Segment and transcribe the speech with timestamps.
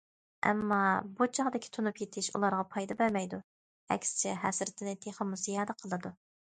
[0.45, 0.77] ئەمما،
[1.19, 3.41] بۇ چاغدىكى تونۇپ يېتىش ئۇلارغا پايدا بەرمەيدۇ،
[3.97, 6.19] ئەكسىچە ھەسرىتىنى تېخىمۇ زىيادە قىلىدۇ.